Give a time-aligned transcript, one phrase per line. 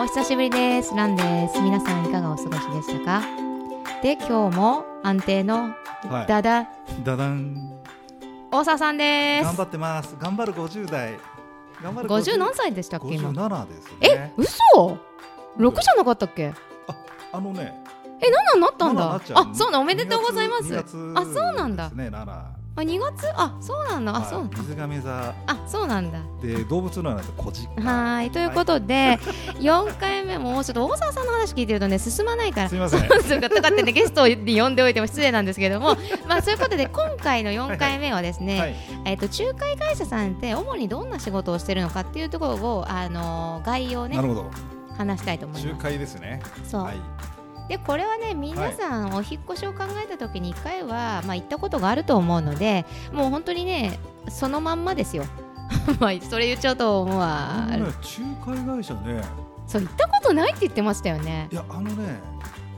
[0.00, 0.94] お久しぶりです。
[0.94, 1.60] ランです。
[1.60, 3.22] 皆さんいかがお過ごしでしたか？
[4.02, 5.74] で、今日も安定の
[6.10, 6.26] はい。
[6.26, 6.66] ダダ、
[7.04, 7.56] だだん
[8.50, 9.44] 大沢さんです。
[9.44, 9.54] 頑。
[9.54, 10.16] 張ってます。
[10.18, 11.14] 頑張る50代。
[11.82, 13.14] 頑張る50何歳でしたっけ？
[13.14, 13.30] 今。
[13.30, 13.96] 57ですね。
[14.02, 14.98] え、嘘
[15.58, 16.52] ?6 じゃなかったっけ？
[17.32, 17.82] あのね。
[18.20, 20.64] え、7になったん7だあ、そうな、おめでとうございます。
[20.64, 20.82] 2あ、
[21.24, 21.90] 月そうなんだ。
[21.90, 23.28] ね7あ、2月？
[23.36, 24.16] あ、そうなんだ。
[24.16, 24.50] あ、そう。
[24.56, 26.18] 水亀座あ、そうなんだ。
[26.42, 28.30] で動物のなんて小実家はーい。
[28.30, 29.18] ということで、
[29.60, 32.74] 4回目もちょっと大沢さんの話聞いてるとね、進まないからす。
[32.74, 33.02] みません
[33.40, 35.96] とかってねゲストに呼んでおいても失礼なんですけれども、
[36.28, 44.50] まあそういうことで今回の4回目はですね、はいえっと仲介会社さんって主にどんな仕事をしてるのかっていうところをあのー概要をねなるほど
[44.98, 45.82] 話したいと思い仲ます。
[45.84, 46.94] 介ですねそう、はい
[47.68, 55.24] でこれはね皆さんお引っ越しを考えた時に1回は、まあ、行ったことがあると思うのでもう本当にねそのまんまですよ。
[55.98, 59.22] まあそれ言っちゃうと思うわね仲介会社ね
[59.66, 61.54] そう行ったことないって言ってましたよねい。
[61.54, 62.20] やあのね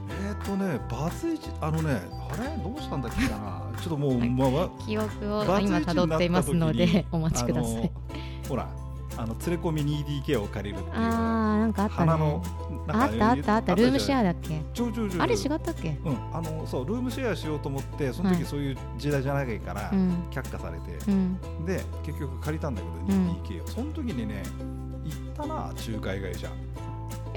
[0.08, 2.48] えっ、とねバツイチあのねあれ？
[2.62, 3.62] どうしたんだっけかな？
[3.82, 7.90] ちょっともう、はいまあわ記憶を今辿っていますのでお待ちください。
[8.48, 8.68] ほら
[9.18, 12.12] あの連れ込み 2DK を借りるっていうあーなんかあったね。
[12.88, 13.74] あったあったあった。
[13.74, 14.60] ルームシェアだっけ？
[14.74, 15.98] ちょちょちょあれ違ったっけ？
[16.04, 16.16] うん。
[16.34, 20.24] あのそうルームシェアしようと思ってそのはい時そういう時代じゃないから、うん。
[20.30, 20.98] 却下されて。
[21.08, 21.38] うん。
[21.64, 23.30] で結局借りたんだけどうん。
[23.42, 24.42] 2DK を、その時にね
[25.04, 26.48] 行ったな仲介会社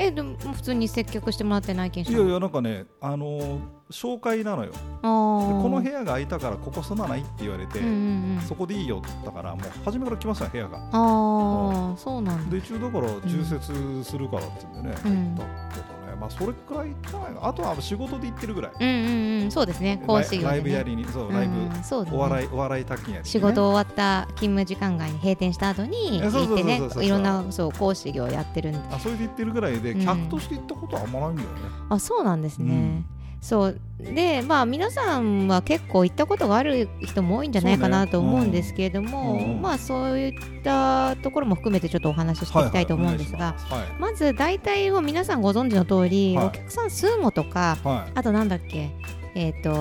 [0.01, 3.59] えでも普通に接客してもらって内見しいやいやなんかねあのー
[3.91, 4.71] 紹介なのよ。
[5.01, 8.41] この部屋が空いたからここ住まないって言われて、うんうんうん。
[8.47, 10.77] そこでいいよだからもう初めから来ますよ部屋が。
[10.77, 12.51] ああそうなんだ。
[12.51, 15.35] で一応だから重設するからって言うんでね、うん。
[15.35, 17.47] 行ったけどねまあそれくらいじゃないか。
[17.47, 18.71] あとは仕事で行ってるぐらい。
[18.79, 19.51] うんうんうん。
[19.51, 20.03] そうですね。
[20.05, 22.17] 講師業で、ね、ライブやりにそうライブ、うんそうだね。
[22.17, 28.79] お笑いお笑い卓球やりに、ね、仕事終わった勤務時間外に閉店した後に行ってねいろんなそう講師業やってるんで。
[28.91, 30.05] あそれで行ってるぐらいで、うん。
[30.05, 31.55] 客として行ったことはあんまないんだよね。
[31.89, 33.03] あそうなんですね、
[33.41, 33.79] そう。
[33.99, 40.33] でまあ皆さんは結構行ったことがある人も多いんじゃないかなと思うんですけれども、うんうんまあそういっ
[40.63, 43.79] たところも含めてちょっとお話ししていきたいと思うんですが、はい。
[43.79, 43.87] はい。
[43.99, 46.47] まず大体を皆さんご存知の通り、はい。
[46.47, 48.89] お客さんスーモとかはい、はいあとなんだっけ
[49.35, 49.71] えっ、と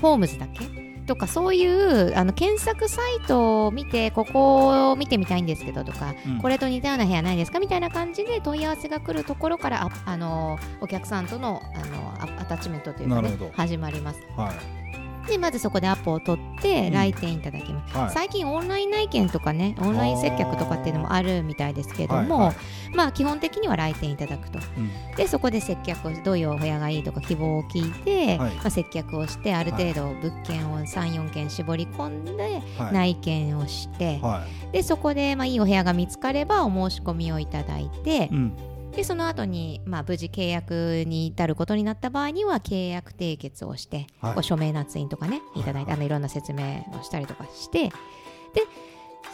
[0.00, 0.85] ホームズだっけ？
[1.06, 6.38] とかそういうあの検索サイトを見てここを見てみたいんですけどとか、うん。
[6.40, 14.20] これと似たような部屋ないですかみたいな感じで問い合わせが来るところからああのお客さんとのあのアアタッチメントというか、ね始まります。
[14.36, 14.85] はい
[15.26, 16.92] でまずそこでアポを取ってうん。
[16.92, 18.10] 来店いただきます、はい。
[18.10, 22.56] 最近オンライン内見とかねオンライン接客とかっていうのもあるみたいですけれども、はいはい。
[22.94, 24.58] まあ基本的には来店いただくと。
[24.58, 25.16] うん。
[25.16, 28.54] でそこで接客をどういうお部屋がいいとか希望を聞いて、はい。
[28.54, 32.92] まあ、接客をしてある程度物件を34件絞り込んではい。
[32.92, 34.72] 内見をして、はい。
[34.72, 38.56] でそこでまあいいお部屋が見つかればお申し込みをいただいて、うん
[38.96, 44.42] でその後にまあ無事契約に至ることになった場合には契約締結をして、はい。
[44.42, 47.92] 署名捺印とかねいただいて、あのいろんな説明をしたりとかしてで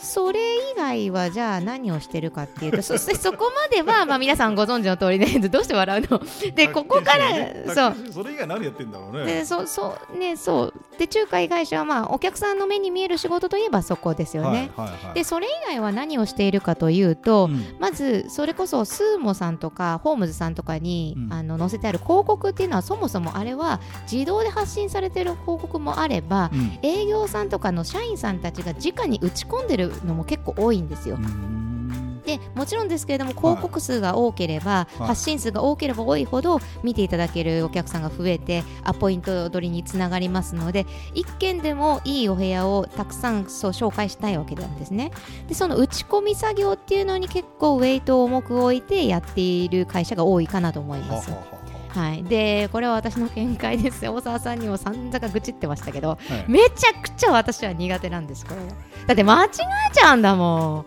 [0.00, 0.40] それ
[0.72, 6.20] 以外はじゃあ何をしてるかっていうとそ してそこまではまあ皆さんご存知の通りでどうして笑うの？
[6.54, 8.08] でここからそう。
[8.08, 9.24] うそれ以外何やってんだろうね。
[9.24, 10.74] でそそうねそう。
[10.98, 14.70] で仲介会社はまあお客さんの目に見える仕事といえばそこですよね。
[14.76, 15.14] はいはいはい。
[15.14, 17.76] でそれ以外は何をしているかというと、うん。
[17.78, 21.32] まずそれこそスーモさんとかホームズさんとかに、うん。
[21.32, 26.78] あの載せてある広告っていうのはそもそもあれは自動で発信されている広告もあれば、うん。
[26.82, 31.16] 営業さんとかの社員さんたちが直に打ち込んでるのも結構多いんですよ。
[31.16, 32.22] うん。
[32.24, 35.06] でもちろんですけれども広告数が多ければ、はい。
[35.08, 45.10] 発信数が多ければ多いほど見ていただけるお客さんが増えてアポイント取りにつながりますので一軒でもいいお部屋をたくさんそう紹介したいわけなんですね。
[45.48, 51.30] でその打ち込み作業っていうのに結構ウェイトを重く置いてやっている会社が多いかなと思います。
[51.30, 51.61] ははは
[51.94, 56.44] ははい、でこれは私の見解です大沢さんにも散々愚痴ってましたけどはい。
[56.48, 58.60] めちゃくちゃ私は苦手なんですこれ。
[59.06, 60.86] だって間違えちゃうんだも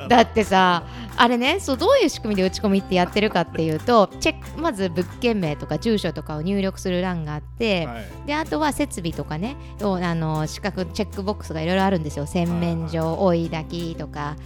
[0.00, 0.08] ん。
[0.08, 0.84] だってさ
[1.16, 8.04] あれねそうどういう仕組みで打ち込みってやってるかっていうとチェックまず物件名とか住所とかを入力する欄があって、はい。
[8.26, 12.26] であとは設備とかねをあの四角チェックボックスがいろいろあるんですよ。
[12.26, 14.36] 洗面所追い炊きとか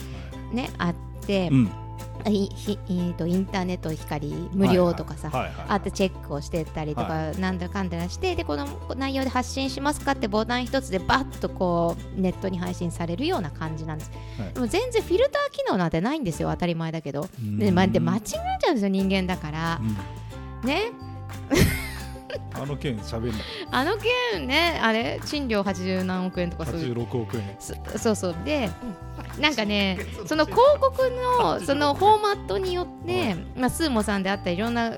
[0.53, 0.95] ねあっ
[1.27, 1.71] て、うん
[2.27, 5.53] いひえーとインターネット光無料とかさ、はいはい。
[5.69, 8.67] あってチェックをしてったりとか、はなんだかんだしてでこの
[8.97, 14.55] 内容で発信しますかってボタン一つでバッとこうネットに配信されるような感じなんです、はい。
[14.55, 17.29] でも全然フィルター機能なんてないんですよ当たり前だけど。
[17.41, 19.81] で,、ま、で間違えちゃうんですよ人間だから。
[20.63, 20.69] うん。
[20.69, 20.93] ね
[22.55, 23.41] あの件喋んない
[23.71, 23.97] あの
[24.33, 26.95] 件ねあれ賃料80何億円とかそういう。
[26.95, 27.57] 86億円。
[27.59, 28.37] そそうそう。
[28.45, 28.71] で
[29.39, 34.93] なんかねその広告のそのフォーマットによって、まあ、スーモさんであったりいろんな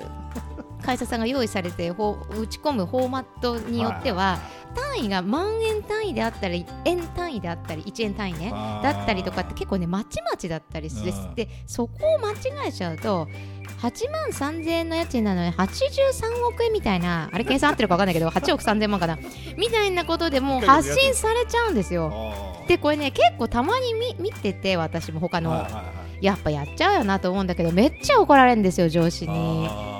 [0.82, 4.38] 会社さんが用意されて打ち込むフォーマットによっては
[4.74, 8.50] 単位が万円単位であったり円単位であったり1円単位ね
[8.82, 11.34] だったりとかって結構ねまちまちだったりしてうん。
[11.34, 13.28] でそこを間違えちゃうと
[13.80, 19.18] 8万3000円の家賃なのに83億円みたいなあれ計算合ってるか分かんないけど 8億3000万かな。
[19.56, 22.12] みたいなことでもう発信されちゃうんですよ。
[22.68, 29.66] でこれね結構たまに見見てて私も他の、はいはいはいやっぱやっちゃうよなと思うんだけどめっちゃ怒られるんですよ上司に。
[29.70, 29.90] あ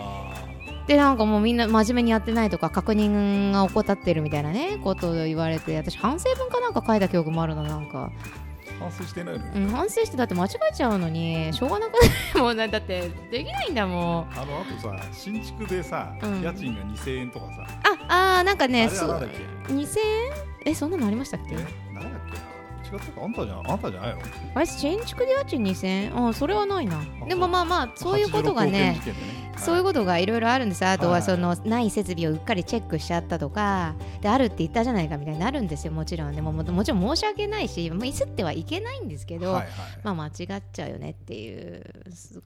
[0.87, 8.40] でなんかもうみんな真面目にやってないとか確認が怠ってるみたいなねことを言われて私反省文かなんか書いた記憶もあるななんか、ー
[8.81, 11.99] 反省してないのうん、反省してだって間違えちゃうのにしょうがなくな
[12.41, 14.33] いもうなだってできないんだもん。
[14.33, 16.41] あのあとさ新築でさ、うん。
[16.43, 17.67] 家賃が2000円とかさ、
[18.09, 19.31] ああーなんかねそはなんだっ
[19.69, 20.33] け？2000円？
[20.67, 21.55] えそんなのありましたっけ？
[21.55, 21.57] え
[21.93, 22.91] なんだっけ？
[22.91, 23.23] な違ったか？
[23.25, 23.71] あんたじゃん。
[23.71, 24.21] あんたじゃないの？
[24.55, 26.27] あれ新築で家賃2000円？
[26.29, 27.01] あそれはないな。
[27.29, 31.23] でもまあまあそういうことが86億円ね事件でねそういうことがいろいろあるんですあとははい。
[31.23, 35.93] そのない設備をうっかりチェックしちゃったとかであるって言ったじゃないかみたいになるんですよ。
[35.93, 39.69] もちろんでもももちろん申し訳ないしミスってはいけないんですけど、はいはい
[40.03, 41.85] まあ間違っちゃうよねっていう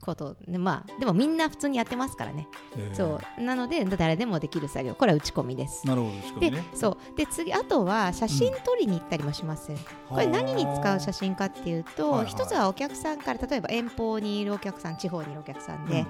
[0.01, 0.35] こと。
[0.47, 2.47] ねまあでもみんな普通にやってますからね、
[2.77, 3.41] えーそう。
[3.41, 4.95] なので誰でもできる作業。
[4.95, 5.87] これは打ち込みです。
[5.87, 7.17] なるほど仕組でそう。
[7.17, 9.71] で次あとは写真撮りに行ったりもします、
[10.09, 16.05] これ何に使う写真かっていうと、はいはい一つはお客さんから例えば遠方にいるお客さん地方にいるお客さんで、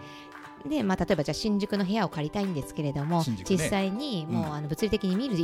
[0.67, 3.43] でまあ、例えばじゃあ新宿の部屋を借りたいんですけれども、ね。
[3.47, 5.35] 実際にもう、うんあの物理的に見る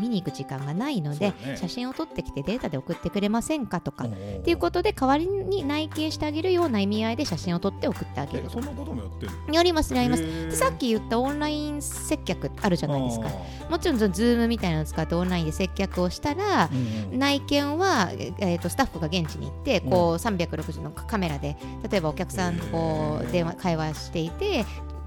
[0.00, 1.56] 見に行く時間がないので、ね。
[1.60, 4.12] 写真を撮ってきてデータで送ってくれませんかとか、っっ
[4.42, 8.44] ていうことで代わりに内見してあげるような意味合いで写真を撮って送ってあげる。
[8.46, 9.54] えそんなこともやってるの？
[9.54, 13.26] やりますやります、でさっき言ったオンライン接客あるじゃないですか。
[13.28, 21.56] あもちろん Zoom みたいなのを使ってオンラインで接客をしたらー、うん内見は、ええーとスタッフが現地に行ってこう360のカメラで
[21.90, 24.59] 例えばお客さんとこう電話会話していて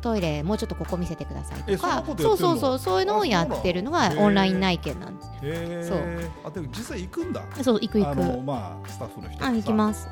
[0.03, 2.03] トイレもうちょっとここ見せてくださいとか。
[2.19, 5.99] そうそうそうそういうのをやってるのがオンライン内見なんですそう。
[6.43, 7.41] あでも実際行くんだ。
[7.61, 8.41] そう行く行く。
[8.41, 10.09] まあスタッフの人あ行きます。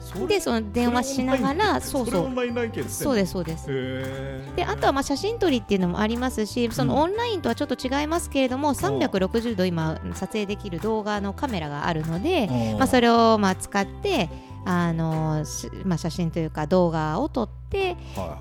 [0.00, 0.26] す、うん。
[0.26, 2.10] でその電話しながらそうそう。
[2.10, 3.66] それオンライン内見そうですそうです。
[4.56, 14.28] であとはまあ写真撮りっていうのもありますしそのうんオンラインとはちょっと違いますけれども、360度今撮影できる動画のカメラがあるので、うんまあ、それをまあ使って
[14.64, 17.96] あのしまあ、写真というか動画を撮って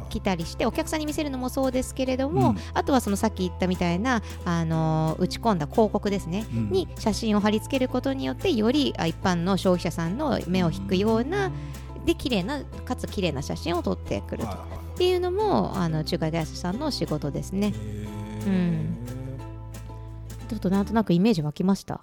[0.10, 2.58] きたりしてお客さんに見せるのもそうですけれども、うん。
[2.74, 6.72] あとはそのさっき言ったみたいなあの打ち込んだ広告ですね、うん。
[6.72, 11.52] に写真を貼り付けることによってよりあ一般の消費者さんの目を引くような
[12.06, 14.56] で綺麗なかつ綺麗な写真を撮ってくると、っ
[14.98, 17.74] ていうのもあの仲介会社さんの仕事ですね。
[18.46, 18.98] うん。
[20.50, 22.02] ちょっとなんとなくイメージ湧きました。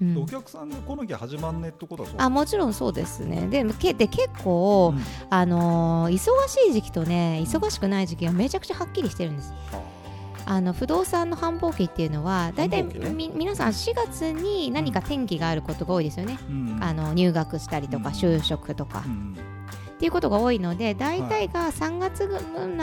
[0.00, 0.16] うん。
[0.16, 3.46] うんお客さんが来なきゃ始まんねってことはそうあもちろんそうですね。
[3.48, 5.02] でけで結構、うん。
[5.30, 6.18] あのー忙
[6.48, 9.52] しい時期とね忙しくない時期がめちゃくちゃはっきりしてるんです。
[10.46, 10.60] あ。
[10.60, 16.38] の不動産の繁忙期っていうのは大体み皆さん4月に何か転機があることが多いですよね。
[16.48, 19.36] うんあの入学したりとかうん就職とか、うん
[20.00, 22.26] っていうことが多いので大体が3月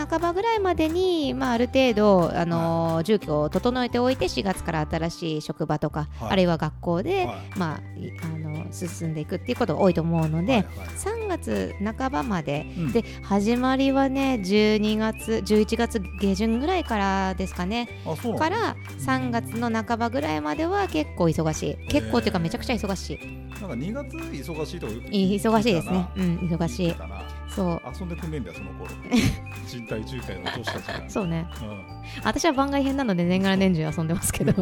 [0.08, 6.30] 半ばぐらいまでに、まあ、ある程度、あのー住居を整えておいて4月から新しい職場とか、はい。
[6.32, 7.38] あるいは学校で、はい。
[7.58, 10.60] まあ、いあの進んでいくっていうことが多いと思うので、は
[11.28, 12.92] 3月半ばまで、うん。
[12.92, 17.90] で始まりはね12月11月下旬ぐらいからですかね。
[18.38, 21.88] から3月の半ばぐらいまでは結構忙しい。
[21.88, 23.48] 結構っていうかめちゃくちゃ忙しい。
[23.62, 26.10] なんか2月忙しいとか忙しいですね。
[26.16, 26.96] うん忙しい。
[27.50, 27.82] そう。
[28.00, 28.90] 遊んでくんねえんだよその頃。
[29.68, 31.10] 人体仲介の女子たちが。
[31.10, 31.48] そうね。
[31.62, 31.84] うん。
[32.24, 34.54] 私は番外編なので年がら年中遊んでますけど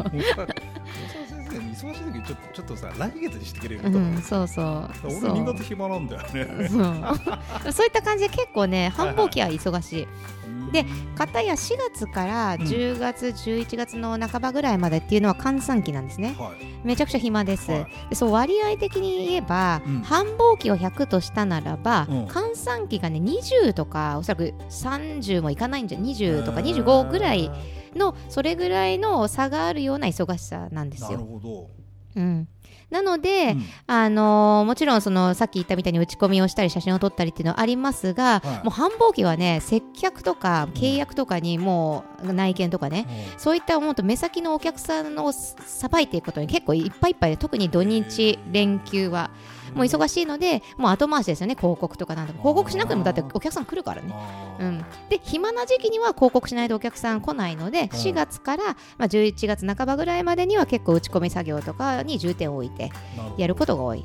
[1.76, 4.90] 忙しい時ちょっとちょっとさ来月にしてくれると、うんそうそう。
[5.04, 5.32] 俺そう。
[5.32, 6.68] 2月暇なんだよね。
[6.68, 7.72] そう。
[7.72, 10.08] そういった感じで結構ね繁忙期は忙しい。
[10.46, 10.72] うん。
[10.72, 16.34] で片や4月から10月、11月の半ばぐらいまでっていうのは閑散期なんですね。
[16.38, 16.86] はい。
[16.86, 17.86] めちゃくちゃ暇です、はい。
[18.08, 20.02] でそう割合的に言えば、うん。
[20.02, 22.26] 繁忙期を100としたならば、うん。
[22.26, 27.50] 閑散期がね20とかおそらく30もいかないんじゃ20とかへー25ぐらい
[27.96, 31.20] のそれぐらいの差があるような忙しさなんですなるよ。
[31.20, 31.70] ほど、
[32.16, 32.48] うん、
[32.90, 33.64] なので、うん。
[33.86, 38.64] あのーもちろんそのさっき言ったみたいに打ち込みをしたり写真を撮ったりっていうのはありますが、はい。
[38.64, 43.06] もう繁忙期はね接客とか契約とかにもう内見とかね、
[43.38, 49.30] そういった思うと目先のお客さんをさばいていくことに結構いっぱいいっぱいで特に土日連休は
[49.76, 54.14] もう忙しいのでもう後回しですよね広告とかなんとか広告しなくてもだってお客さん来るからね。
[54.58, 58.64] うん、で暇な時期には広告しないとお客さん来ないので4月から、
[58.96, 62.90] まあ、11月半ばぐらいまでには結構打ち込み作業とかに重点を置いて
[63.36, 64.04] やることが多い。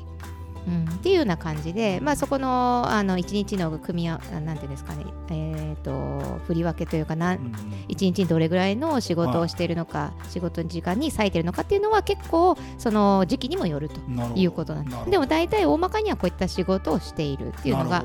[0.66, 7.52] うん、っていうような感じで、まあ、そこのあの1日の組み合わなんていうんですかね、えー、と振り分けというかなうんうん。
[7.88, 14.00] 1日にどれぐらいの仕事をしているのか、仕事の時間に割いているのかっていうのは結構その時期にもよると
[14.36, 15.10] いうことなんです。
[15.10, 18.04] でも大体大まかにはこういった仕事をしているっていうのが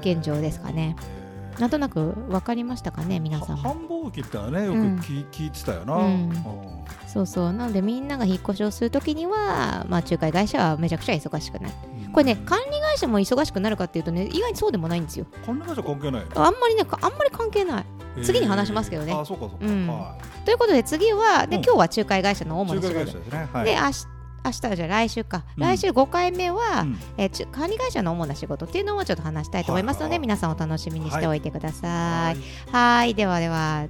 [0.00, 0.96] 現状ですかね。
[1.58, 3.62] なんとなく分かりましたかね皆さんも。
[3.62, 4.96] 繁忙期ってねよくうん。
[4.98, 6.02] 聞,、聞いてたよな、うん。
[6.02, 6.44] うん。
[7.06, 7.52] そうそう。
[7.52, 11.74] なのでみんなが引っ越しをするときには、まあ、仲介会社はめちゃくちゃ忙しくなる
[12.16, 15.26] これね管理会社も忙しくなるかっていうとね意外にそうでもないんですよ。
[15.44, 17.84] 管理会社関係ないあんまりねかあんまり関係ない。
[18.22, 19.12] 次に話しますけどね。
[19.12, 19.86] あそうかそうか、うん。
[19.86, 21.62] はということで次はでうん。
[21.62, 23.48] 今日は仲介会社のい、主な仕事仲介会社ですね。
[23.52, 23.64] はい。
[23.66, 24.06] で明日
[24.46, 25.62] 明日はじゃあ来週か、うん。
[25.62, 26.98] 来週5回目は、うん。
[27.18, 31.90] えーち管理会社の主な仕事っていうのをちょっと話したいと思いますので、皆さんお楽しみにしておいてください。
[31.90, 32.36] はい。
[32.70, 33.14] はい。
[33.14, 33.88] ではでは